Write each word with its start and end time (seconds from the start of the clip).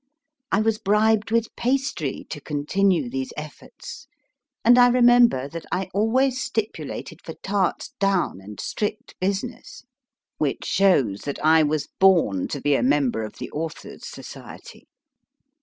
I 0.51 0.61
was 0.61 0.79
bribed 0.79 1.29
with 1.29 1.55
pastry 1.55 2.25
to 2.31 2.41
continue 2.41 3.07
these 3.07 3.31
efforts, 3.37 4.07
and 4.65 4.79
I 4.79 4.87
remember 4.87 5.47
that 5.49 5.67
I 5.71 5.91
always 5.93 6.41
stipulated 6.41 7.21
for 7.23 7.35
tarts 7.43 7.93
down 7.99 8.41
and 8.41 8.59
strict 8.59 9.13
business, 9.19 9.83
which 10.39 10.65
shows 10.65 11.21
that 11.25 11.37
I 11.45 11.61
was 11.61 11.87
born 11.99 12.47
to 12.47 12.59
be 12.59 12.73
a 12.73 12.81
member 12.81 13.21
of 13.21 13.33
the 13.33 13.51
Authors 13.51 14.07
Society. 14.07 14.87